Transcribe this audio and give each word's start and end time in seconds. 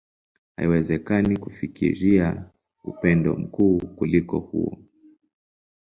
Haiwezekani 0.57 1.37
kufikiria 1.37 2.51
upendo 2.83 3.33
mkuu 3.35 3.79
kuliko 3.87 4.39
huo. 4.39 4.77